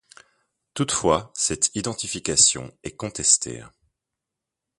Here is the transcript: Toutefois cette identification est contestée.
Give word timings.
Toutefois 0.73 1.29
cette 1.35 1.69
identification 1.75 2.75
est 2.81 2.95
contestée. 2.97 3.63